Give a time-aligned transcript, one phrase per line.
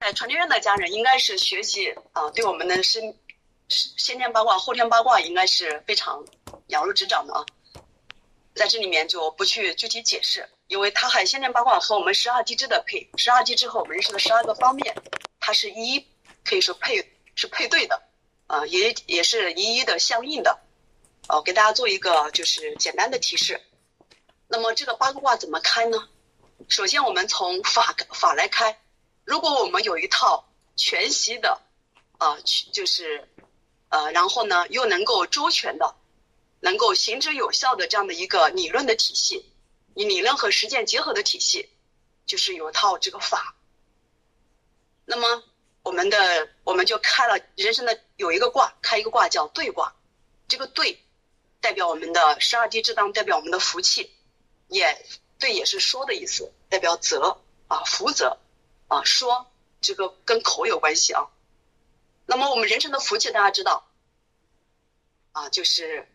[0.00, 3.14] 在传天院的家人应该是学习啊，对我们的是
[3.68, 6.24] 先天八卦、后天八卦应该是非常
[6.68, 7.44] 了如指掌的啊。
[8.54, 14.96] 在这里面就不去具体解释，因为它还先天八卦和我们十二地支的配，十二地支和我们认识的十二个方面，
[15.38, 16.02] 它是一
[16.44, 18.02] 可以说配是配对的
[18.46, 20.60] 啊，也也是一一的相应的。
[21.28, 23.60] 哦，给大家做一个就是简单的提示。
[24.48, 26.08] 那么这个八卦怎么开呢？
[26.68, 28.79] 首先我们从法法来开。
[29.30, 30.44] 如果我们有一套
[30.74, 31.62] 全息的，
[32.18, 32.36] 啊，
[32.72, 33.28] 就是，
[33.88, 35.94] 呃，然后呢，又能够周全的，
[36.58, 39.48] 能够行之有效的这样的一个理论的体系，
[39.94, 41.68] 以理论和实践结合的体系，
[42.26, 43.54] 就是有一套这个法。
[45.04, 45.44] 那么
[45.84, 49.94] 我们的我们就开了人生的有一个卦，开一个卦叫兑卦，
[50.48, 51.00] 这个兑
[51.60, 54.10] 代表我们的十二地支当，代表我们的福气，
[54.66, 55.06] 也
[55.38, 58.36] 对，也是说的意思，代表泽啊，福泽。
[58.90, 59.46] 啊，说
[59.80, 61.28] 这个跟口有关系啊。
[62.26, 63.86] 那么我们人生的福气，大家知道，
[65.30, 66.08] 啊，就是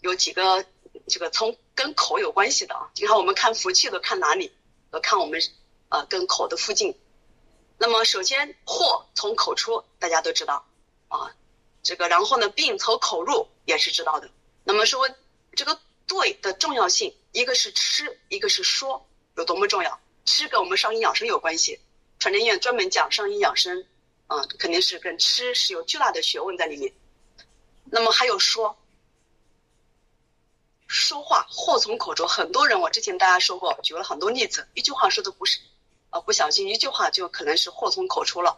[0.00, 0.64] 有几个
[1.08, 2.90] 这个从跟口有关系的啊。
[2.94, 4.52] 你看我们看福气都看哪里？
[4.92, 5.40] 都看我们
[5.88, 6.96] 啊跟口的附近。
[7.76, 10.64] 那么首先祸从口出，大家都知道
[11.08, 11.34] 啊。
[11.82, 14.30] 这个然后呢，病从口入也是知道的。
[14.62, 15.10] 那么说
[15.56, 19.98] 这个对的重要性，一个是吃，一个是说，有多么重要？
[20.24, 21.80] 吃跟我们上阴养生有关系。
[22.22, 23.84] 传天院专门讲上阴养生，
[24.28, 26.94] 啊，肯定是跟吃是有巨大的学问在里面。
[27.86, 28.78] 那么还有说，
[30.86, 35.58] 说话祸从口出，很多人我之前大家说过，举了很多例子，一句话说的不是，
[36.10, 38.56] 啊，不小心一句话就可能是祸从口出了，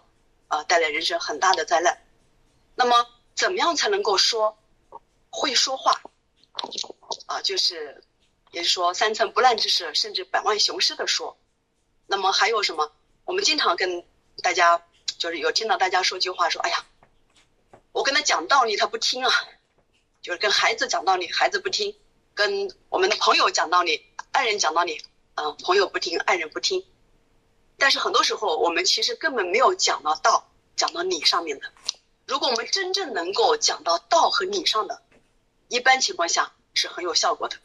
[0.48, 2.06] 啊，带来人生很大的灾难。
[2.74, 4.58] 那么怎么样才能够说
[5.30, 6.02] 会说话？
[7.24, 8.04] 啊，就是，
[8.50, 11.38] 也是说三寸不烂之舌，甚至百万雄师的说。
[12.06, 12.92] 那么还有什么？
[13.25, 14.05] 我们经常跟
[14.42, 14.83] 大家，
[15.19, 16.84] 就是有听到大家说句话，说：“哎呀，
[17.92, 19.30] 我跟他讲道理，他不听啊。”
[20.22, 21.95] 就是跟孩子讲道理，孩子不听；
[22.34, 25.02] 跟我们的朋友讲道理，爱人讲道理，
[25.34, 26.83] 嗯，朋友不听，爱人不听。
[27.77, 31.70] 但是很多时候，我们其实根本没有讲到道，讲到理上面的。
[32.27, 35.02] 如果我们真正能够讲到道和理上的，
[35.68, 37.57] 一般情况下是很有效果的，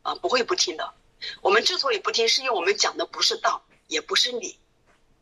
[0.00, 0.94] 啊，不会不听的。
[1.42, 4.58] 我们之所以不听，是因为我们讲的不是道，也不是理。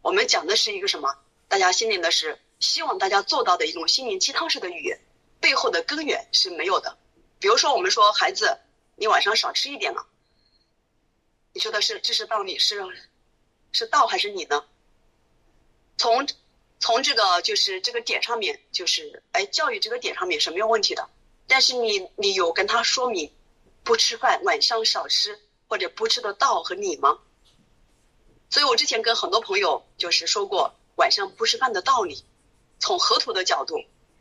[0.02, 1.14] 我们讲的是一个什么？
[1.48, 4.98] 大家心里的是希望大家做到的一种心灵鸡汤式的语言，
[5.40, 6.96] 背后的根源是没有的。
[7.38, 8.58] 比如说，我们说孩子，
[8.96, 10.06] 你晚上少吃一点了，
[11.52, 12.82] 你说的是这是道理，是
[13.72, 14.64] 是道还是你呢？
[15.98, 16.26] 从
[16.78, 21.08] 从这个就是这个点上面，就是哎，教育这个点上面是没有问题的。
[21.46, 23.30] 但是你你有跟他说明
[23.82, 27.18] 不吃饭晚上少吃或者不吃的道和理吗？
[28.50, 32.24] 所以我之前跟很多朋友就是说过晚上不吃饭的道理，
[32.80, 33.76] 从河图的角度，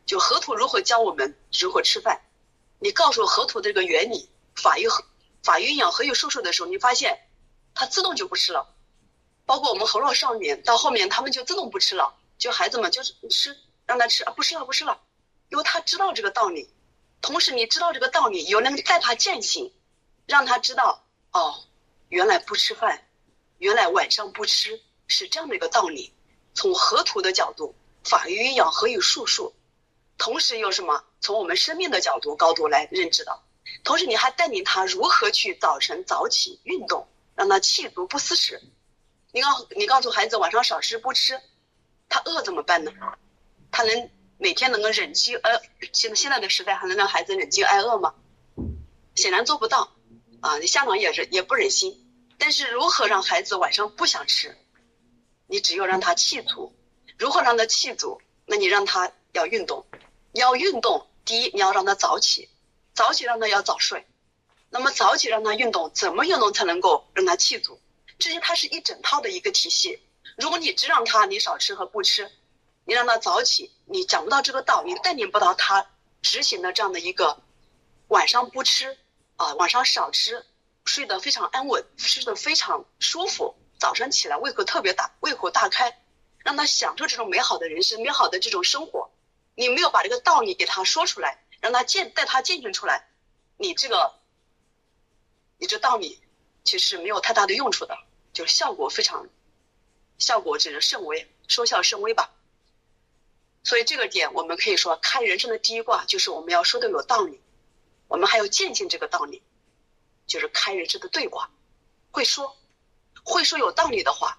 [0.06, 2.22] 就河图如何教我们如何吃饭，
[2.78, 4.88] 你告诉河图的这个原理，法与
[5.42, 7.26] 法与养何与术数的时候，你发现
[7.74, 8.72] 它自动就不吃了，
[9.46, 15.00] 包括我们河洛上面到后面他们就自动不吃了，就孩子们就是吃让他吃啊不吃了不吃了，
[15.48, 16.70] 因为他知道这个道理，
[17.20, 19.72] 同时你知道这个道理，有人带他践行，
[20.26, 21.64] 让他知道哦，
[22.08, 23.06] 原来不吃饭。
[23.60, 26.14] 原来晚上不吃是这样的一个道理，
[26.54, 29.52] 从河图的角度，法于阴阳，何以术数，
[30.16, 31.04] 同时又什么？
[31.20, 33.38] 从我们生命的角度高度来认知的，
[33.84, 38.62] 同时你还带领他如何去早晨早起运动，让他气足不思食。
[39.30, 41.38] 你告你告诉孩子晚上少吃不吃，
[42.08, 42.90] 他饿怎么办呢？
[43.70, 45.60] 他能每天能够忍饥呃，
[45.92, 48.14] 现现在的时代还能让孩子忍饥挨饿吗？
[49.14, 49.92] 显然做不到
[50.40, 50.56] 啊！
[50.56, 52.06] 你家长也是也不忍心。
[52.40, 54.56] 但是如何让孩子晚上不想吃？
[55.46, 56.74] 你只有让他气足。
[57.18, 58.20] 如何让他气足？
[58.46, 59.86] 那你让他要运动，
[60.32, 61.06] 要运动。
[61.26, 62.48] 第一，你要让他早起，
[62.94, 64.06] 早起让他要早睡。
[64.70, 67.78] 那么早起让他运动，怎么运动才能够让他气足？
[68.18, 70.02] 这些它是一整套的一个体系。
[70.38, 72.32] 如果你只让他你少吃和不吃，
[72.86, 75.90] 你让他早起，你讲不到这个道，你带领不到他
[76.22, 77.42] 执行的这样的一个
[78.08, 78.96] 晚上不吃
[79.36, 80.46] 啊，晚上少吃。
[80.90, 86.02] 睡得非常安稳，吃得非常舒服，早上起来胃口特别大，胃口大开，
[86.38, 89.08] 让他享受这种美好的人生，美好的这种生活。
[89.54, 93.08] 你没有把这个道理给他说出来，让他见带他践行出来，
[93.56, 94.14] 你这个，
[95.58, 96.20] 你这道理
[96.64, 97.96] 其实没有太大的用处的，
[98.32, 99.28] 就效果非常，
[100.18, 102.32] 效果只是甚微，收效甚微吧。
[103.62, 107.40] 所以这个点我们可以说，开人生的第一卦就是我们要说的有道理，
[108.08, 109.40] 我们还要践行这个道理。
[110.30, 111.50] 就是开人生的对卦，
[112.12, 112.56] 会说，
[113.24, 114.38] 会说有道理的话，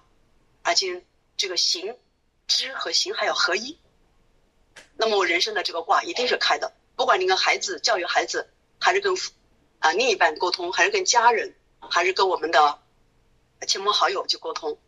[0.62, 1.04] 而且
[1.36, 1.98] 这个行，
[2.46, 3.78] 知和行还要合一。
[4.96, 8.48] 那么我人生的这个卦一定是开的，不管你跟孩子教育孩子，
[8.80, 9.14] 还是跟
[9.80, 12.80] 啊另一半沟通，还是跟家人，还是跟我们的
[13.68, 14.78] 亲朋好友去沟通，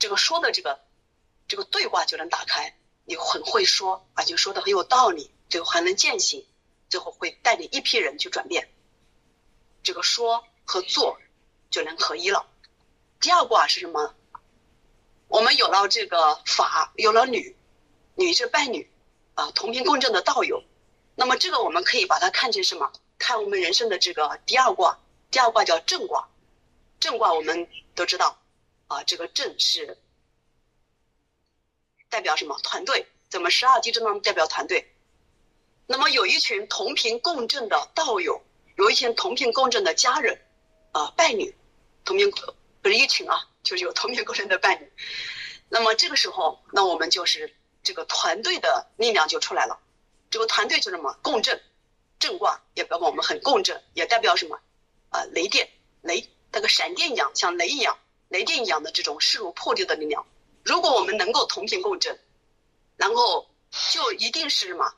[0.00, 0.80] 这个说的这个
[1.46, 2.76] 这个对卦就能打开。
[3.04, 6.44] 你很会说，而且说的很有道理，最后还能践行，
[6.88, 8.68] 最后会带领一批人去转变。
[9.82, 11.18] 这个说和做
[11.70, 12.46] 就能合一了。
[13.20, 14.14] 第二卦是什么？
[15.28, 17.56] 我们有了这个法，有了女，
[18.14, 18.90] 女是伴侣，
[19.34, 20.62] 啊，同频共振的道友。
[21.14, 22.92] 那么这个我们可以把它看成什么？
[23.18, 24.98] 看我们人生的这个第二卦，
[25.30, 26.28] 第二卦叫正卦。
[27.00, 28.38] 正卦我们都知道，
[28.86, 29.98] 啊，这个正是。
[32.08, 33.06] 代表什么团队？
[33.28, 34.20] 怎么十二地支呢？
[34.22, 34.94] 代表团队。
[35.86, 38.42] 那么有一群同频共振的道友，
[38.76, 40.40] 有一群同频共振的家人，
[40.92, 41.54] 啊，伴侣，
[42.04, 42.30] 同频
[42.82, 44.92] 不是一群啊，就是有同频共振的伴侣。
[45.68, 49.78] 那么这个时候，那我们就是这个团队的力量就出来了。
[50.28, 51.62] 这个团队就什么共振，
[52.18, 54.58] 正卦也代表我们很共振，也代表什么
[55.10, 55.24] 啊？
[55.32, 55.68] 雷电，
[56.02, 57.96] 雷，那个闪电一样，像雷一样，
[58.28, 60.26] 雷电一样的这种势如破竹的力量。
[60.64, 62.18] 如果我们能够同频共振，
[62.96, 63.48] 然后
[63.92, 64.92] 就一定是什么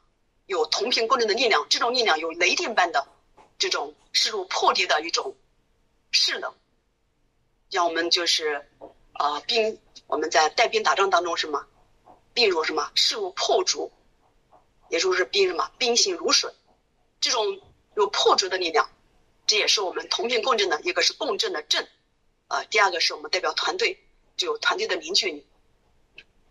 [0.48, 3.06] 有同频共振的力量，这种力量有雷电般的
[3.58, 5.36] 这种势如破竹的一种
[6.10, 6.54] 势能，
[7.70, 8.66] 让我们就是
[9.12, 11.66] 啊兵，我们在带兵打仗当中什么
[12.32, 12.90] 兵如什么？
[12.94, 13.92] 势如破竹，
[14.88, 15.70] 也就是兵什么？
[15.76, 16.50] 兵行如水，
[17.20, 17.60] 这种
[17.94, 18.90] 有破竹的力量，
[19.46, 21.86] 这也是我们同频共振的一个是共振的振，
[22.48, 24.02] 呃，第二个是我们代表团队
[24.38, 25.46] 就有团队的凝聚力。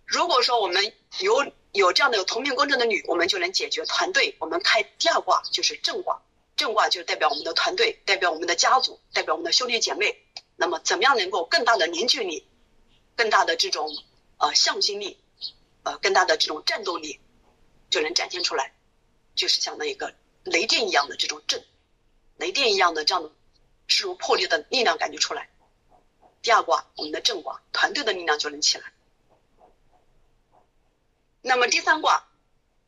[0.05, 4.35] 如果说我们有有这样的有同频共振的女，我们就能解决团队。
[4.39, 6.21] 我们开第二卦就是正卦，
[6.55, 10.23] 正卦就代表我们的团队，代表我们的家族，代表我们的兄弟姐妹。
[10.55, 12.47] 那么怎么样能够更大的凝聚力，
[13.15, 13.95] 更大的这种
[14.37, 15.19] 呃向心力，
[15.83, 17.19] 呃更大的这种战斗力，
[17.91, 18.73] 就能展现出来，
[19.35, 21.63] 就是像那一个雷电一样的这种震，
[22.37, 23.29] 雷电一样的这样的
[23.85, 25.47] 势如破裂的力量感觉出来。
[26.41, 28.91] 第二卦我们的正卦，团队的力量就能起来。
[31.47, 32.27] 那么第三卦，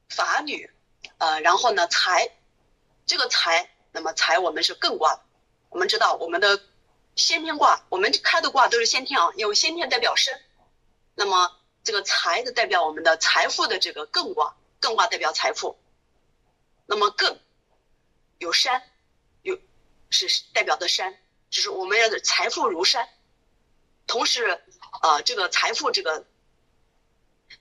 [0.10, 0.70] 法女，
[1.18, 2.30] 呃，然后呢财，
[3.06, 5.22] 这个财，那么财我们是艮卦，
[5.70, 6.62] 我们知道我们的
[7.16, 10.38] 先天卦，我们开的卦都是先天啊，有先天代表生，
[11.16, 15.80] 那么这个财的代表我们的财富的这个艮卦，艮卦代表财富，
[16.86, 17.38] 那么艮
[18.40, 18.84] 有山，
[19.42, 19.58] 有
[20.10, 21.18] 是代表的山，
[21.50, 23.08] 就是我们要的财富如山，
[24.06, 24.60] 同时
[25.00, 26.26] 啊这个财富这个。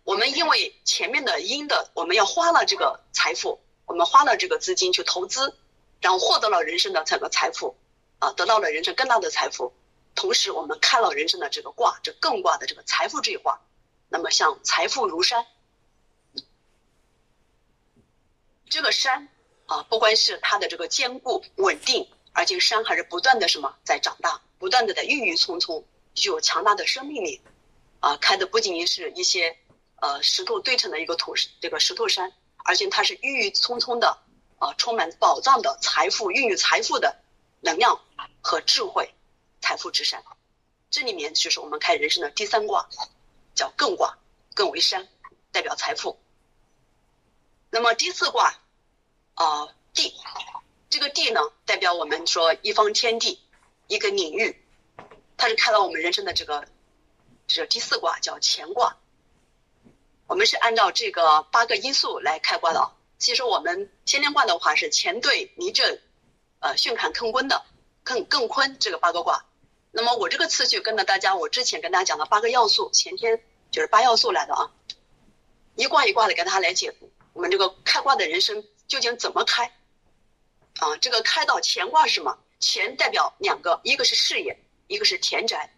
[0.09, 5.55] 我们因为前面的阴的，我们要花了这个财富，我们花了这个资金去投资，
[6.01, 7.77] 然后获得了人生的这个财富，
[8.19, 9.75] 啊，得到了人生更大的财富。
[10.15, 13.61] 同时，我们开了人生的这个卦，这艮卦的这个财富这一卦，
[14.09, 15.45] 那么像财富如山，
[18.71, 19.29] 这个山
[19.67, 25.85] 啊，不管是它的这个坚固稳定，而且山还是不断的什么在长大，不断的在郁郁葱葱，
[26.15, 27.43] 具有强大的生命力，
[28.01, 29.59] 啊，开的不仅仅是一些。
[30.01, 32.33] 呃，石头堆成的一个土这个石头山，
[32.65, 34.19] 而且它是郁郁葱葱的，
[34.59, 37.17] 啊，充满宝藏的财富，孕育财富的
[37.61, 38.01] 能量
[38.41, 39.13] 和智慧，
[39.61, 40.23] 财富之山。
[40.89, 42.89] 这里面就是我们开人生的第三卦，
[43.55, 44.17] 叫艮卦，
[44.55, 45.09] 艮为山，
[45.51, 46.19] 代表财富。
[47.71, 48.55] 那么第四卦，
[49.35, 50.15] 啊，地，
[50.89, 53.43] 这个地呢，代表我们说一方天地，
[53.89, 54.65] 一个领域，
[55.37, 56.69] 它是开了我们人生的这个，
[57.49, 58.97] 这第四卦叫乾卦。
[60.29, 62.93] 我们是按照这个八个因素来开卦的。
[63.19, 66.03] 其实我们先天卦的话是乾兑离震，
[66.61, 67.65] 呃巽坎艮坤的，
[68.05, 69.47] 艮艮坤这个八个卦。
[69.91, 74.71] 那么我这个次序跟着大家，我之前跟大家讲的八个要素，前天就是八要素来的啊。
[75.77, 79.65] 一卦一卦的给大家来解读，我们这个开卦的人生究竟怎么开？
[80.79, 82.39] 啊，这个开到乾卦是什么？
[82.61, 85.73] 乾代表两个，一个是事业，一个是田宅。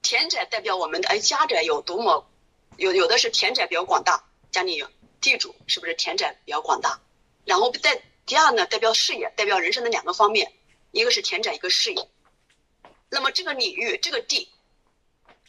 [0.00, 2.30] 田宅代表我们的哎家宅有多么。
[2.76, 7.00] 有有的是田宅比较广大，家里有地主，是不是田宅比较广大？
[7.44, 10.52] 然后在第二呢，代表事业，代表人生的两个方面，
[10.90, 12.08] 一个是田宅，一个事业。
[13.08, 14.50] 那么这个领域，这个地，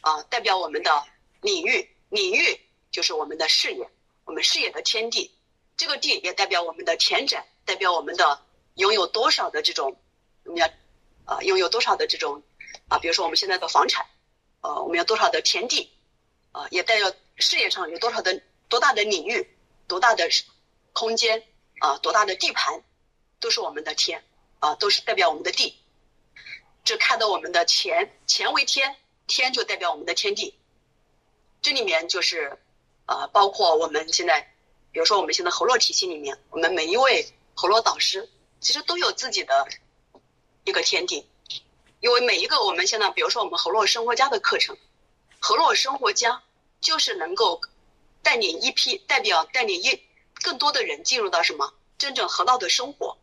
[0.00, 1.04] 啊，代表我们的
[1.40, 2.60] 领域，领域
[2.90, 3.90] 就是我们的事业，
[4.24, 5.34] 我们事业的天地。
[5.76, 8.40] 这个地也代表我们的田宅，代表我们的
[8.74, 9.96] 拥有多少的这种，
[10.44, 10.66] 我们要
[11.24, 12.42] 啊，拥有多少的这种
[12.88, 14.06] 啊，比如说我们现在的房产，
[14.60, 15.92] 呃，我们要多少的田地。
[16.52, 19.48] 啊，也代表事业上有多少的多大的领域，
[19.86, 20.28] 多大的
[20.92, 21.44] 空间
[21.78, 22.82] 啊，多大的地盘，
[23.40, 24.24] 都是我们的天
[24.58, 25.78] 啊，都是代表我们的地。
[26.84, 30.58] 这看到我们的钱，钱为天，天就代表我们的天地。
[31.60, 32.58] 这里面就是
[33.06, 34.54] 呃，包括我们现在，
[34.90, 39.68] 比如说我们现在河洛体系里面，我们每一位河洛导师其实都有自己的
[40.64, 41.26] 一个天地，
[42.00, 44.78] 因为每一个我们现在，比如说我们河洛生活家的课程，
[45.40, 46.42] 河洛生活家
[46.80, 47.60] 就是能够
[48.22, 50.02] 带领一批代表带领一
[50.34, 53.16] 更多的人进入到什么真正河道的生活。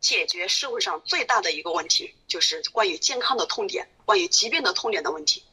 [0.00, 5.44] 解决社会上最大的一个问题，就是关于健康的痛点，关于疾病的痛点的问题。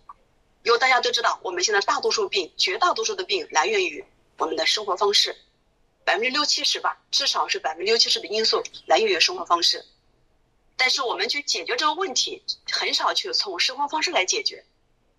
[0.64, 4.06] 因为大家都知道，我们现在大多数病，绝大多数的病来源于
[4.38, 5.36] 我们的生活方式，
[6.06, 9.86] 百分之六七十吧，至少是百分之六七十的因素来源于生活方式。
[10.78, 14.66] 但是我们去解决这个问题，很少去从生活方式来解决，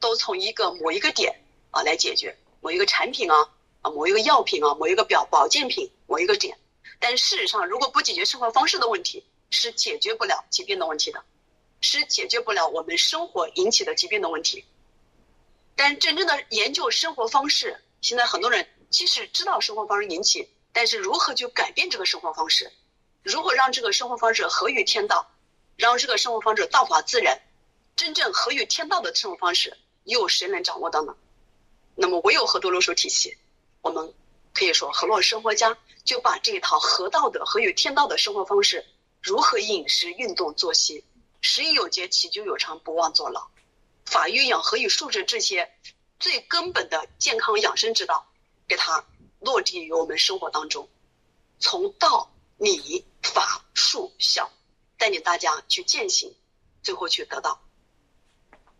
[0.00, 1.40] 都从一个某一个点
[1.70, 3.36] 啊来解决，某一个产品啊
[3.82, 6.58] 啊，某一个药品啊，某一个表保健品，某一个点。
[6.98, 11.24] 但事实上，如果不解决生活方式的问题，是解决不了疾病的问题的，
[11.80, 14.64] 是解决不了我们生活引起的疾病的问题。
[15.76, 22.72] 但真正的研究生活方式，现在很多人即使知道生活方式引起，但是如何去改变这个生活方式，
[23.22, 25.30] 如何让这个生活方式合于天道，
[25.76, 27.40] 让这个生活方式道法自然，
[27.94, 29.76] 真正合于天道的生活方式，
[30.08, 31.14] 又有谁能掌握到呢？
[31.94, 33.38] 那么唯有河多路数体系，
[33.80, 34.12] 我们。
[34.54, 38.84] 可以说，河洛生活家就把这一套河道的、河与天道的生活方式，
[39.22, 41.04] 如何饮食、运动、作息，
[41.40, 43.46] 食以有节、起居有常、不忘坐牢，
[44.04, 45.70] 法育养、和与素质这些
[46.18, 48.26] 最根本的健康养生之道，
[48.66, 49.04] 给它
[49.38, 50.88] 落地于我们生活当中，
[51.60, 54.50] 从道、理、法、术、孝，
[54.96, 56.34] 带领大家去践行，
[56.82, 57.60] 最后去得到，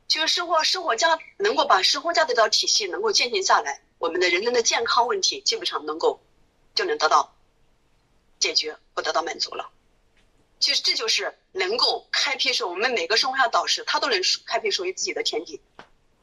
[0.09, 3.83] 就是生活生活家能够把生活家这套体系能够践行下来。
[3.99, 6.21] 我们的人生的健康问题基本上能够
[6.75, 7.37] 就能得到
[8.39, 9.71] 解决或得到满足了。
[10.61, 15.61] 其实这就是能够开辟出我们每个生活家导师，他都能开辟属于自己的天地，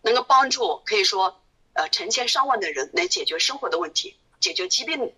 [0.01, 1.41] 能够帮助可以说
[1.73, 5.13] 呃成千上万的人来解决生活的问题，解决疾病，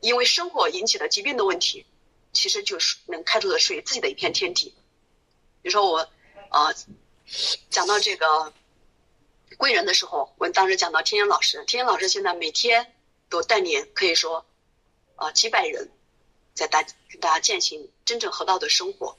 [0.00, 1.86] 因为生活引起的疾病的问题，
[2.32, 4.74] 其实就是能开出的属于自己的一片天地。
[5.62, 6.08] 比如说我
[6.50, 6.72] 啊
[7.70, 8.52] 讲到这个。
[9.58, 12.94] 贵人的时候，我当时讲到天阳老师，天阳老师现在每天
[13.28, 14.46] 都带领，可以说，
[15.16, 15.90] 啊几百人，
[16.54, 19.18] 在大跟大家践行真正合道的生活。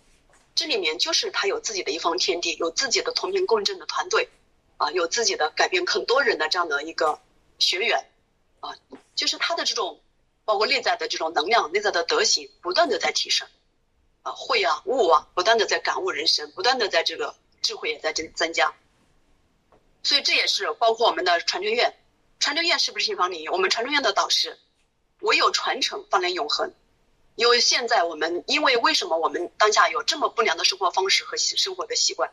[0.56, 4.30] 这里面就是他有自己的一方天地，有自己的同频共振的团队，
[4.78, 7.20] 啊，有自己的改变很多人的这样的一个
[7.60, 8.10] 学员，
[8.62, 8.74] 啊，
[9.14, 10.02] 就是他的这种
[10.44, 13.48] 包括内在的这种能量、内在的德行不断的在提升，
[14.24, 18.74] 啊，慧啊悟啊，不断的在感悟人生，不断的在这个智慧也在增增加。
[20.04, 21.96] 所以这也是包括我们的传承院，
[22.40, 23.50] 传承院是不是一方领域？
[23.50, 24.58] 我们传承院的导师，
[25.20, 26.74] 唯有传承方能永恒。
[27.36, 32.32] 因为现在我们，因为为什么我们当下有这么不良的生活方式和生活的习惯？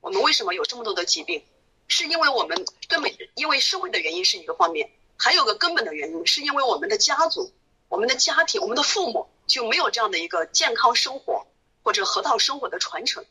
[0.00, 1.44] 我们为什么有这么多的疾病？
[1.86, 7.52] 是因为我们根本因为社会的原因是一个方面，还有个根本的原因，是因为我们的家族、
[7.88, 11.46] 我们的家庭、我们的父母就没有这样的一个健康生活
[11.82, 13.24] 或者河道生活的传承，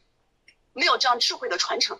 [0.74, 2.00] 没有这样智慧的传承。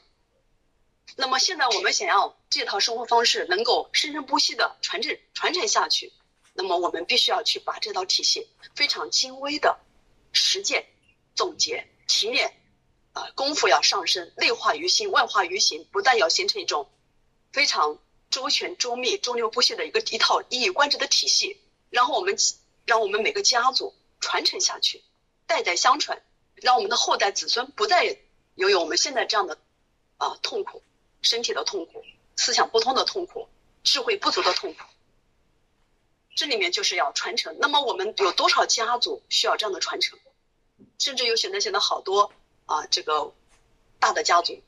[1.16, 6.12] 那么现在我们想要这套生活方式能够生生不息的传承传承下去，
[6.54, 9.78] 那么我们必须要去把这套体系非常精微的
[10.32, 10.86] 实践、
[11.36, 12.58] 总结、提炼，
[13.12, 16.90] 啊，功夫要上升，内化于心，外化于行，不但要形成一种
[17.52, 18.00] 非常
[18.32, 22.36] 周全、周密、周流不息的一个一套一以贯之的体系，然后我们
[22.86, 25.04] 让我们每个家族传承下去，
[25.46, 26.24] 代代相传，
[26.56, 28.18] 让我们的后代子孙不再
[28.56, 29.58] 由于我们现在这样的
[30.18, 30.82] 啊痛苦。
[31.26, 32.04] 身体的痛苦，
[32.36, 33.48] 思想不通的痛苦，
[33.82, 34.80] 智慧不足的痛苦，
[36.36, 37.56] 这里面就是要传承。
[37.62, 40.20] 那么我们有多少家族需要这样的传承？
[41.00, 42.34] 甚至有现在现在好多
[42.66, 43.32] 啊，这个
[44.00, 44.62] 大的家族，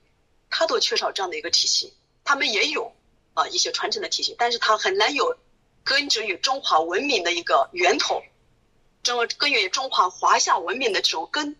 [0.49, 1.93] 他都缺少这样的一个体系。
[2.23, 2.93] 他们也有
[3.33, 5.37] 啊一些传承的体系，但是他很难有
[5.83, 8.23] 根植于中华文明的一个源头，
[9.03, 11.57] 中根源于中华华夏文明的这种根，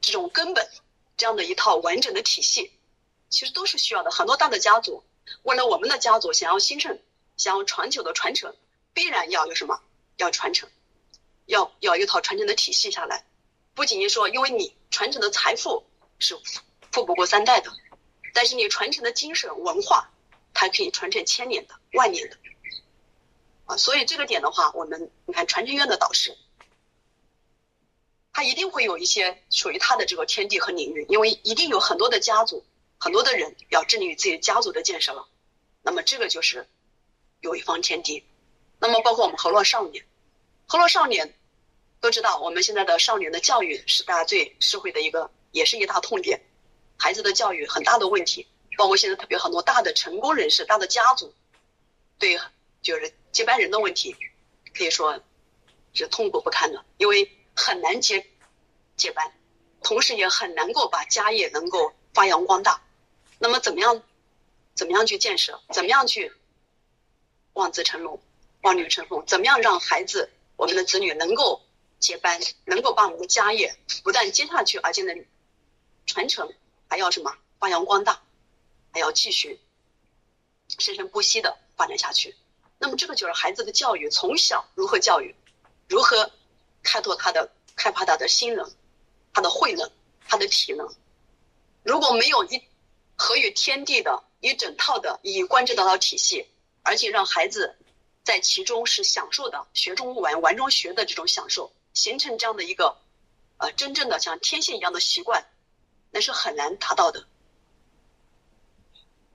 [0.00, 0.68] 这种根本，
[1.16, 2.72] 这样的一套完整的体系。
[3.30, 5.02] 其实都是需要的，很多大的家族，
[5.42, 7.00] 为了我们的家族想要兴盛，
[7.36, 8.54] 想要长久的传承，
[8.92, 9.80] 必然要有什么？
[10.16, 10.68] 要传承，
[11.46, 13.24] 要要一套传承的体系下来。
[13.74, 15.84] 不仅仅说，因为你传承的财富
[16.20, 16.38] 是
[16.92, 17.72] 富不过三代的，
[18.32, 20.10] 但是你传承的精神文化，
[20.52, 22.36] 它可以传承千年的、万年的。
[23.66, 26.36] 啊，所以这个点的话，我们你看传承院的导师，
[28.34, 32.62] 他一定会有一些属于他的这个天地和领域，因为一定有很多的家族。
[32.98, 35.26] 很多的人要致力于自己家族的建设了，
[35.82, 36.66] 那么这个就是
[37.40, 38.24] 有一方天地。
[38.78, 40.04] 那么包括我们河洛少年，
[40.66, 41.34] 河洛少年
[42.00, 46.40] 都知道，我们现在的少年的教育是大家最社会的一个，也是一大痛点。
[46.96, 48.46] 孩子的教育很大的问题，
[48.78, 51.34] 包括现在特别很多大的成功人士、大的家族，
[52.18, 52.38] 对
[52.80, 54.16] 就是接班人的问题，
[54.74, 55.20] 可以说
[55.92, 58.26] 是痛苦不堪的，因为很难接
[58.96, 59.32] 接班，
[59.82, 62.82] 同时也很难够把家业能够发扬光大。
[63.38, 64.02] 那么怎么样？
[64.74, 65.60] 怎么样去建设？
[65.72, 66.32] 怎么样去
[67.52, 68.20] 望子成龙、
[68.62, 69.24] 望女成凤？
[69.26, 71.62] 怎么样让孩子、我们的子女能够
[72.00, 75.24] 接班，能够把我们的家业不但接下去，而且能
[76.06, 76.52] 传承，
[76.88, 78.22] 还要什么发扬光大，
[78.92, 79.60] 还要继续
[80.78, 82.34] 生生不息的发展下去。
[82.78, 85.36] 那么这个就是孩子的教育，从小如何教育，
[85.88, 86.32] 如何
[86.84, 88.70] 开拓他的、开发他的心能、
[89.32, 89.90] 他的慧能、
[90.28, 90.88] 他的体能。
[91.82, 92.62] 如果没有一
[93.16, 94.22] 合于天地的。
[94.44, 96.46] 一整套的以观这套体系，
[96.82, 97.76] 而且让孩子
[98.24, 102.98] 在其中是享受的，学中玩，玩中学的这种享受，形成这样的一个
[103.56, 105.46] 呃真正的像天性一样的习惯，
[106.10, 107.24] 那是很难达到的。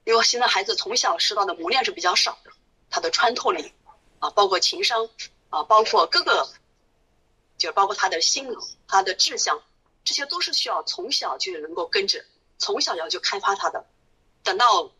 [0.03, 2.51] 因为现在孩子从小受到的磨练是比较少的，
[2.91, 3.73] 他的穿透力
[4.19, 5.09] 啊，包括情商
[5.49, 6.47] 啊，包括各个，
[7.59, 9.61] 就包括他的心能、他的志向，
[10.03, 12.25] 这些都是需要从小就能够跟着，
[12.57, 13.85] 从小要去开发他的，
[14.41, 14.91] 等到。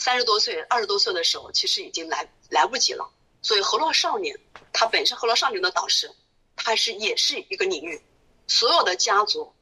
[0.00, 3.10] 三十多岁、二十多岁的时候，其实已经来来不及了。
[3.42, 4.38] 所以，河洛少年
[4.72, 6.08] 他本身河洛少年的导师，
[6.54, 8.00] 他是也是一个领域。
[8.46, 9.52] 所有的家族，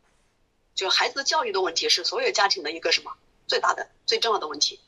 [0.75, 4.79] 就孩子教育的问题，是所有家庭的一个什么最大的、最重要的问题。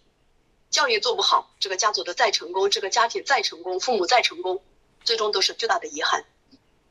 [0.69, 4.63] 教育做不好，这个家族的再成功，这个家庭再成功，父母再成功，
[5.03, 6.27] 最终都是巨大的遗憾。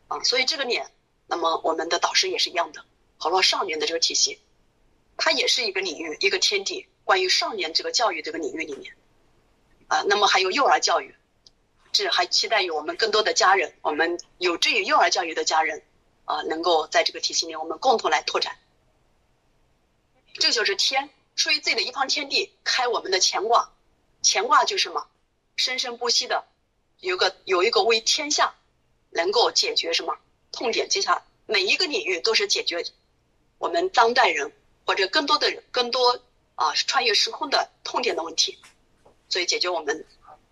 [0.08, 0.92] 啊，所以这个脸，
[1.28, 2.84] 那么我们的导师也是一样的。
[3.18, 4.40] 河洛少年的这个体系，
[5.18, 6.88] 它也是一个领域，一个天地。
[7.04, 8.94] 关于少年这个教育这个领域里面，
[9.88, 11.16] 啊，那么还有幼儿教育，
[11.94, 15.84] 这还期待于我们更多的家人，我们有志于幼儿教育的家人，
[16.26, 18.58] 啊，能够在这个体系里，我们共同来拓展。
[20.34, 23.72] 这就是天，属于自己的一方天地，开我们的乾卦，
[24.22, 25.08] 乾卦就是什么？
[25.56, 26.46] 生生不息的，
[27.00, 28.54] 有个有一个为天下
[29.10, 30.18] 能够解决什么
[30.52, 32.84] 痛点，接下来每一个领域都是解决
[33.58, 34.52] 我们当代人
[34.86, 36.22] 或者更多的人更多。
[36.58, 38.58] 啊，穿越时空的痛点的问题，
[39.30, 40.08] 所以解决我们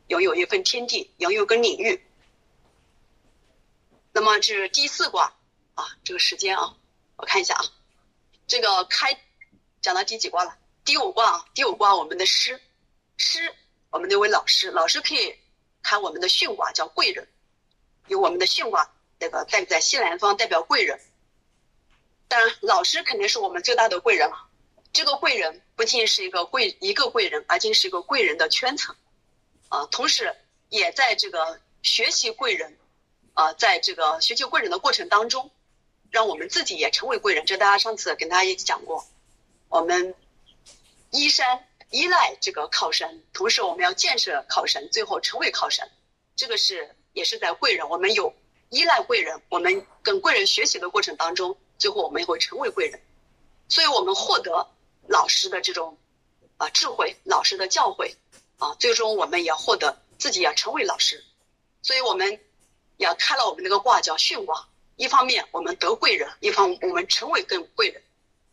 [0.10, 2.00] 拥有一份天地，拥有个领域。
[4.12, 5.34] 那么这是第四卦
[5.74, 6.78] 啊，这个时间啊，
[7.16, 7.66] 我看一下啊，
[8.46, 9.20] 这个开
[9.82, 10.56] 讲到第几卦了？
[10.84, 12.62] 第五卦啊，第五卦我们的师
[13.18, 13.56] 师，
[13.90, 15.36] 我们那位老师，老师可以
[15.82, 17.28] 看我们的巽卦叫贵人，
[18.08, 21.00] 有我们的巽卦那个代表在西南方，代表贵人。
[22.28, 24.48] 当然，老师肯定是我们最大的贵人了。
[24.92, 28.96] 这个贵人不仅是一个贵一个贵人，而且是一个贵人的圈层，
[29.70, 30.36] 啊，同时
[30.70, 32.78] 也在这个学习贵人，
[33.34, 35.52] 啊，在这个学习贵人的过程当中，
[36.12, 37.46] 让我们自己也成为贵人。
[37.46, 39.06] 这大家上次跟大家也讲过，
[39.68, 40.16] 我们
[41.12, 45.92] 依山依赖这个靠山，同时我们要建设靠山，最后成为靠山。
[46.38, 48.32] 这个是也是在贵人，我们有
[48.70, 53.02] 依赖贵人，我们跟贵人学习的过程当中，最后我们也会成为贵人，
[53.70, 54.70] 所以我们获得。
[55.08, 56.00] 老师的这种
[56.58, 58.16] 啊智慧，老师的教诲
[58.58, 61.24] 啊，最终我们也获得自己要成为老师，
[61.84, 62.42] 所以我们
[62.98, 64.68] 也开了我们那个卦叫巽卦。
[64.96, 68.02] 一方面我们得贵人，一方我们成为跟贵人，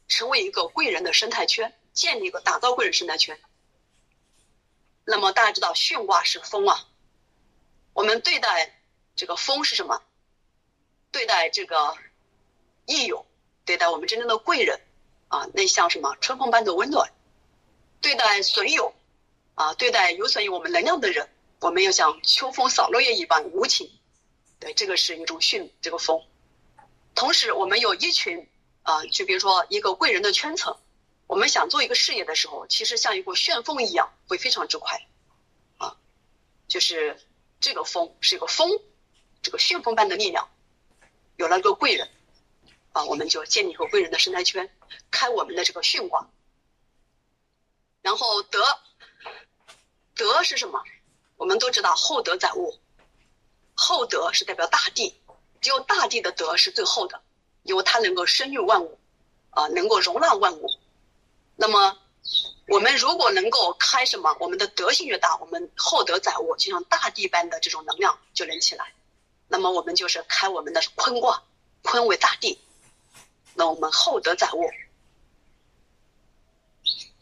[0.09, 3.41] 成为一个贵人的生态圈，建立一个打造贵人生态圈。
[5.07, 6.87] 那么大家知道巽卦是风啊，
[7.93, 8.75] 我们对待
[9.17, 10.03] 这个风是什么？
[11.11, 11.97] 对待这个
[12.87, 13.27] 益友，
[13.65, 14.81] 对待我们真正的贵人。
[15.29, 17.11] 啊，那像什么春风般的温暖，
[18.03, 18.95] 对待损友，
[19.55, 21.27] 啊，对待有损于我们能量的人，
[21.59, 23.91] 我们要像秋风扫落叶一般无情。
[24.61, 26.23] 对，这个是一种训这个风。
[27.15, 28.47] 同时，我们有一群
[28.83, 30.77] 啊，就比如说一个贵人的圈层，
[31.27, 35.01] 我们想做一个事业的时候，其实像一股旋风一样，会非常之快。
[35.79, 35.97] 啊，
[36.69, 37.19] 就是
[37.63, 38.69] 这个风是一个风，
[39.41, 40.51] 这个旋风般的力量，
[41.37, 42.11] 有了个贵人。
[42.93, 44.69] 啊，我们就建立一个贵人的生态圈，
[45.11, 46.29] 开我们的这个巽卦。
[48.03, 48.63] 然后德，
[50.15, 50.83] 德是什么？
[51.37, 52.79] 我们都知道厚德载物，
[53.75, 55.15] 厚德是代表大地，
[55.61, 57.23] 只有大地的德是最厚的，
[57.63, 58.99] 因为它能够生育万物，
[59.51, 60.69] 啊，能够容纳万物。
[61.57, 61.97] 那么，
[62.73, 68.95] 我们如果能够开什么，我们的德性越大，我们厚德载物，就像大地般的这种能量就能起来。
[69.47, 71.43] 那么我们就是开我们的坤卦，
[71.83, 72.59] 坤为大地。
[73.53, 74.71] 那我们厚德载物，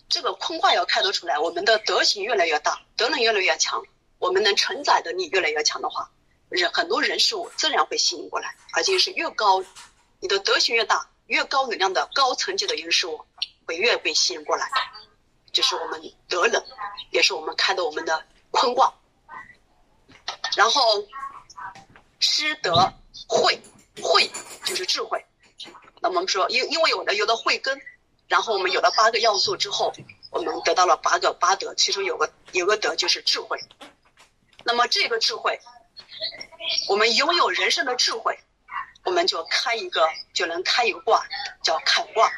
[0.09, 3.83] 这个坤卦要开得出来，我们的德行越来越大，德能越来越强，
[4.21, 6.13] 我们能承载的力越来越强的话，
[6.49, 9.65] 人很多人事物自然会吸引过来，而且是越高，
[10.21, 13.21] 你的德行越大，越高能量的高层级的人事物
[13.67, 14.71] 会越被吸引过来，
[15.53, 16.63] 这是我们德能，
[17.11, 18.93] 也是我们开的我们的坤卦。
[20.57, 20.81] 然后
[22.19, 22.93] 师德
[23.29, 23.61] 慧
[24.03, 24.31] 慧
[24.65, 25.25] 就是智慧。
[26.01, 27.81] 那我们说，因因为有了有了慧根，
[28.27, 29.93] 然后我们有了八个要素之后，
[30.31, 33.59] 我们得到了八个八德，其中有个有个德就是智慧。
[34.65, 35.61] 那么这个智慧，
[36.89, 38.39] 我们拥有人生的智慧，
[39.05, 41.27] 我们就开一个就能开一个卦，
[41.63, 42.31] 叫坎卦。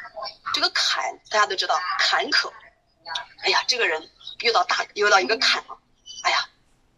[0.53, 2.51] 这个坎大家都知道，坎坷。
[3.43, 5.77] 哎呀，这个人遇到大遇到一个坎了，
[6.23, 6.49] 哎呀，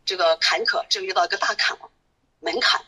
[0.05, 1.89] 这个坎坷，这个遇到一个大坎了，
[2.39, 2.85] 门槛。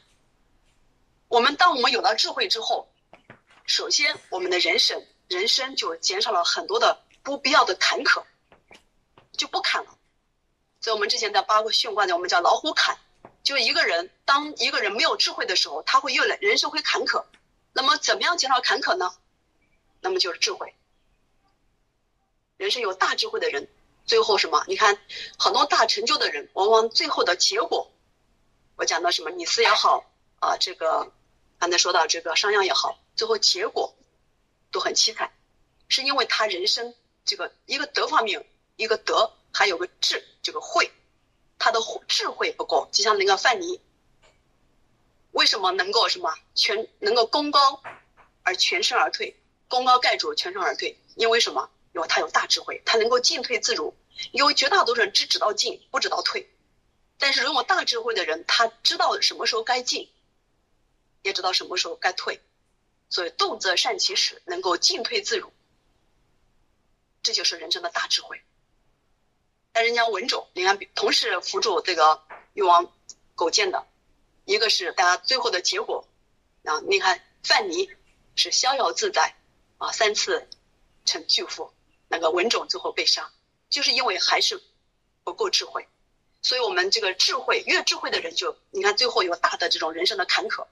[1.27, 2.87] 我们当我们有了智慧之后，
[3.65, 8.23] 首先我们的人生人生就减少了很多的不必要的坎坷，
[9.33, 9.97] 就不坎了。
[10.79, 12.97] 所以我们之前在八卦训卦里，我们叫老虎坎，
[13.43, 17.25] 就一个人当一个人没有智慧的时候，他会越来人生会坎坷。
[17.73, 19.11] 那么怎么样减少坎坷呢？
[19.99, 20.73] 那么就是智慧。
[22.57, 23.67] 人生有大智慧的人，
[24.05, 24.63] 最后什么？
[24.67, 24.99] 你看
[25.37, 27.91] 很多大成就的人，往往最后的结果，
[28.75, 29.29] 我讲到什么？
[29.29, 31.11] 李斯也好啊，这个
[31.59, 33.95] 刚才说到这个商鞅也好，最后结果
[34.71, 35.31] 都很凄惨，
[35.87, 38.43] 是因为他人生这个一个德方面，
[38.75, 40.91] 一个德，还有个智，这个慧，
[41.59, 42.89] 他的智慧不够。
[42.91, 43.79] 就像那个范蠡，
[45.31, 47.83] 为什么能够什么全能够功高
[48.41, 49.39] 而全身而退？
[49.67, 51.69] 功高盖主，全身而退，因为什么？
[51.97, 53.95] 因为他有大智慧，他能够进退自如。
[54.31, 56.47] 因为绝大多数人只知道进，不知道退。
[57.17, 60.07] 但是拥有大智慧的人，他知道什么时候该进，
[61.23, 62.39] 也知道什么时候该退。
[63.09, 65.51] 所以动则善其始，能够进退自如，
[67.23, 68.43] 这就是人生的大智慧。
[69.71, 72.21] 但人家文种，你看同时辅助这个
[72.53, 72.93] 禹王
[73.33, 73.87] 构建的，
[74.45, 76.07] 一个是大家最后的结果
[76.63, 77.89] 啊，你看范蠡
[78.35, 79.33] 是逍遥自在
[79.79, 80.47] 啊，三次
[81.03, 81.73] 成巨富。
[82.07, 83.29] 那个文种最后被杀，
[83.69, 84.63] 就是因为还是
[85.23, 85.87] 不够智慧，
[86.41, 90.65] 所以我们这个智慧越智慧的人，就你看最后有大的这种人生的坎坷，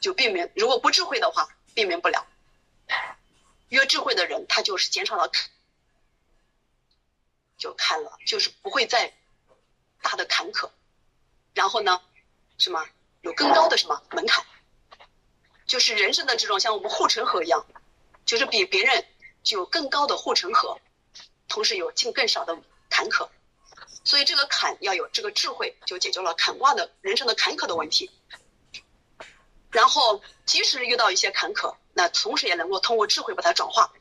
[0.00, 0.52] 就避免。
[0.54, 2.26] 如果不智慧的话，避免不了。
[3.70, 5.30] 越智慧的人，他就是减少了，
[7.56, 9.14] 就开了，就是不会再
[10.02, 10.70] 大的坎坷。
[11.54, 12.00] 然后呢，
[12.58, 12.86] 什么
[13.22, 14.44] 有更高的什么门槛，
[15.66, 17.66] 就是人生的这种像我们护城河一样，
[18.26, 19.06] 就是比别人。
[19.46, 20.76] 就有更高的护城河，
[21.46, 22.58] 同时有更更少的
[22.90, 23.28] 坎坷，
[24.02, 28.10] 所以这个坎要有这个智慧，就解决了坎卦的人生的坎坷的问题。
[29.70, 33.92] 然后即使遇到一些坎坷，那同时也能够通过智慧把它转化，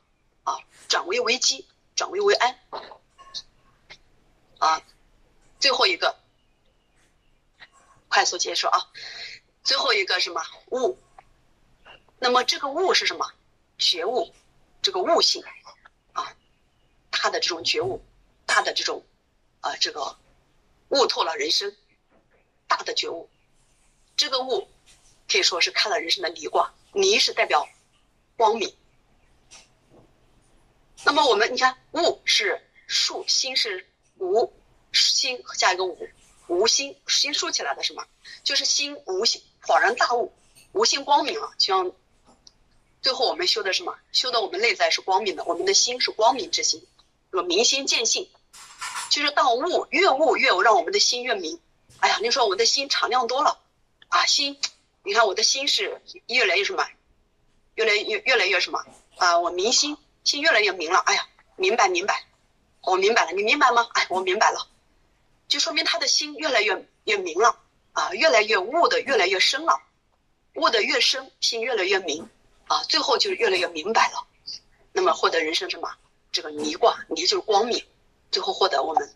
[0.44, 2.60] 啊，转危为机，转危为安。
[4.58, 4.82] 啊，
[5.60, 6.18] 最后一个，
[8.10, 8.80] 快速结束啊，
[9.64, 10.98] 最后一个什么悟？
[12.18, 13.32] 那么这个悟是什么？
[13.78, 14.34] 觉悟。
[14.86, 15.44] 这个悟性，
[16.14, 16.38] 啊，
[17.10, 18.06] 他的这种觉悟，
[18.46, 19.04] 他的这种，
[19.62, 20.16] 啊，这个
[20.90, 21.76] 悟透了人生，
[22.68, 23.28] 大的觉悟，
[24.16, 24.70] 这个悟
[25.28, 27.68] 可以说是开了人生的离卦，离是代表
[28.38, 28.78] 光明。
[31.04, 34.54] 那么我们你看，悟是竖心是无
[34.94, 36.08] 心加一个无
[36.48, 38.06] 无心心竖起来的什么？
[38.44, 40.32] 就是心无心恍然大悟，
[40.74, 41.92] 无心光明了，就像。
[43.06, 43.96] 最后我们修的什么？
[44.12, 46.84] 修的我们内在是光明的，我们的心是光明之心，
[47.30, 48.28] 说明心见性，
[49.12, 51.60] 就是到悟越悟越让我们的心越明。
[52.00, 53.60] 哎呀，你说我的心敞亮多了
[54.08, 54.60] 啊，心，
[55.04, 56.84] 你看我的心是越来越什么，
[57.76, 58.84] 越来越越来越什么
[59.18, 59.38] 啊？
[59.38, 60.98] 我明心，心越来越明了。
[61.06, 62.26] 哎呀，明白明白，
[62.82, 63.88] 我明白了，你明白吗？
[63.94, 64.68] 哎，我明白了，
[65.48, 67.60] 就说明他的心越来越越明了
[67.94, 69.80] 啊，越来越悟的越来越深了，
[70.56, 72.28] 悟的越深，心越来越明。
[72.68, 74.28] 啊，最后就是越来越明白了，
[74.92, 75.90] 那么获得人生什么？
[76.32, 77.86] 这个离卦，离就是光明，
[78.32, 79.16] 最后获得我们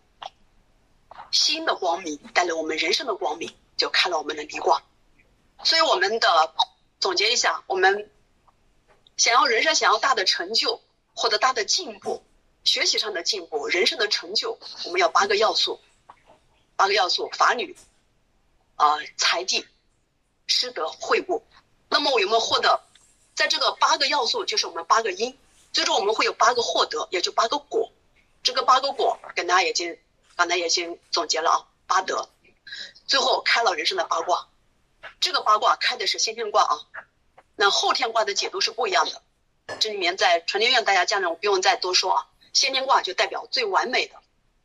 [1.32, 4.82] 新的光明，带来我们人生的光明，就开了我们的离卦。
[5.64, 6.56] 所以我们的
[7.00, 8.10] 总结一下，我们
[9.18, 10.82] 想要人生想要大的成就，
[11.14, 12.24] 获得大的进步，
[12.64, 15.82] 学习上的进步，人生的成就，我们要八个要素，
[16.78, 17.76] 八个要素：法律、
[18.76, 19.68] 啊财地、
[20.48, 21.44] 师德、会悟。
[21.90, 22.82] 那么我有没有获得？
[23.40, 25.40] 在这个八个要素，就是我们八个因，
[25.72, 27.90] 最终我们会有八个获得，也就八个果。
[28.44, 29.98] 这个八个果，跟大家已经
[30.36, 32.28] 刚才已经总结了啊，八德。
[33.08, 34.50] 最后开了人生的八卦，
[35.22, 36.82] 这个八卦开的是先天卦啊，
[37.56, 39.22] 那后天卦的解读是不一样的。
[39.80, 44.16] 这里面在传天院，大家家长不用再多说啊，先天卦就代表最完美的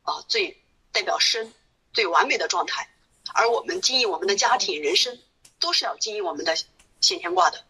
[0.03, 0.61] 啊，最
[0.91, 1.53] 代表生
[1.93, 2.89] 最完美的状态，
[3.33, 5.17] 而我们经营我们的家庭、人生，
[5.61, 6.57] 都是要经营我们的
[6.99, 7.63] 先天卦的。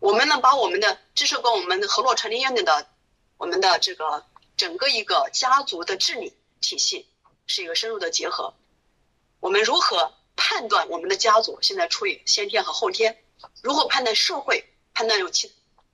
[0.00, 2.88] 我们呢，把我们的知识跟我们的河洛传承院的
[3.36, 4.24] 我们的这个
[4.56, 6.32] 整个一个家族的治理
[6.62, 7.06] 体系
[7.46, 8.54] 是一个深入的结合。
[9.40, 10.68] 我们如何判？
[10.68, 13.22] 断我们的家族现在处于先天和后天？
[13.62, 14.64] 如何判断社会？
[14.94, 15.52] 判断有其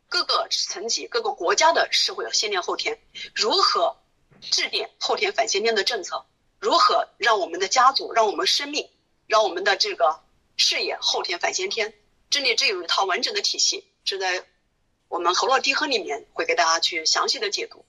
[0.08, 3.00] 各个层级、各个国家的社会先天后天？
[3.34, 3.96] 如何
[4.40, 6.26] 制定后天反先天的政策？
[6.60, 8.88] 如何让我们的家族、让我们生命、
[9.26, 10.20] 让我们的这个
[10.56, 11.92] 事业后天反先天？
[12.30, 14.44] 这里这有一套完整的体系，是在
[15.08, 17.84] 我们河洛低亨里面会给大家去详细的解读，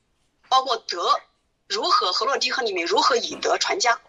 [0.49, 1.21] 包括德
[1.67, 4.01] 如何河洛低亨里面如何以德传家，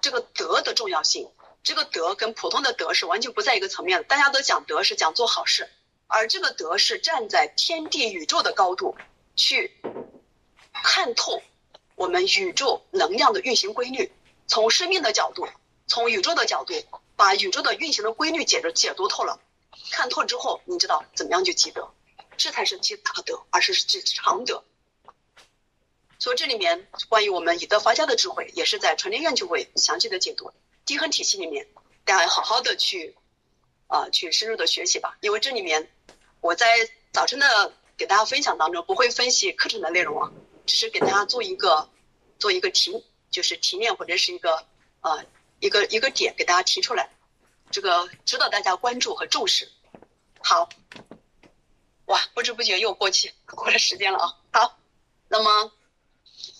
[0.00, 1.30] 这个德的重要性，
[1.62, 4.04] 这个德跟普通的德是完全不在一个层面的。
[4.04, 5.68] 大家都讲德是讲做好事，
[6.06, 8.96] 而这个德是站在天地宇宙的高度
[9.36, 9.70] 去
[10.72, 11.42] 看透
[11.94, 14.10] 我们宇宙能量的运行规律，
[14.46, 15.46] 从生命的角度，
[15.86, 16.72] 从宇宙的角度，
[17.16, 19.38] 把宇宙的运行的规律解读解读透了。
[19.90, 21.92] 看透之后，你知道怎么样去积德，
[22.36, 24.64] 这才是积大德，而是积长德。
[26.18, 30.52] 所以这里面关于我们以德发家的智慧，也是在传天院就会详细的解读。
[30.86, 31.66] 低恒体系里面，
[32.04, 33.14] 大家好好的去
[33.88, 35.16] 啊，去深入的学习吧。
[35.20, 35.90] 因为这里面
[36.40, 36.66] 我在
[37.12, 40.32] 早晨的给大家分享当中，不会分析课程的内容啊，
[40.66, 41.90] 只是给大家做一个
[42.38, 44.66] 做一个提，就是提炼或者是一个
[45.00, 45.24] 呃
[45.60, 47.13] 一个一个点给大家提出来。
[47.74, 49.68] 这个值得大家关注和重视。
[50.40, 50.68] 好，
[52.04, 54.36] 哇，不知不觉又过去过了时间了啊。
[54.52, 54.78] 好，
[55.26, 55.72] 那么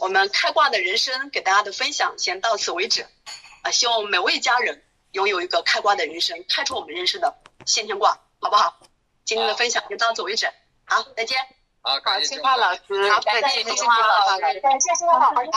[0.00, 3.06] 我们开挂的人生给大家的分享先到此为止
[3.62, 3.70] 啊。
[3.70, 7.32] 希望每位家人拥有一个开挂的人生，开出我们人生的
[7.64, 8.80] 先天卦，好不好？
[9.24, 10.52] 今天的分享就到此为止，
[10.84, 11.38] 好，再见。
[11.80, 15.50] 好，感谢青花老师，好，感谢谢花老师，感谢青花老师。